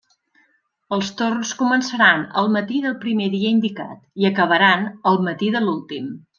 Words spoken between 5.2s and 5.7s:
matí de